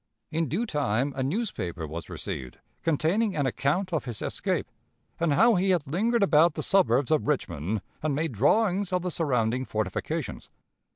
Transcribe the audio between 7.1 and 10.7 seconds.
of Richmond and made drawings of the surrounding fortifications.